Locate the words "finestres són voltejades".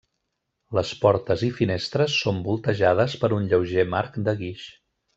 1.59-3.19